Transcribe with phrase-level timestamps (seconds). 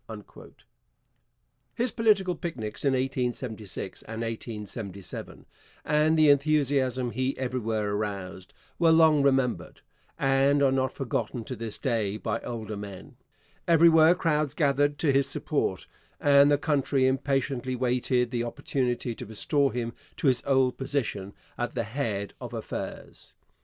[1.75, 5.45] His political picnics in 1876 and 1877,
[5.85, 9.81] and the enthusiasm he everywhere aroused, were long remembered,
[10.17, 13.15] and are not forgotten to this day by older men.
[13.67, 15.85] Everywhere crowds gathered to his support,
[16.19, 21.75] and the country impatiently waited the opportunity to restore him to his old position at
[21.75, 23.35] the head of affairs.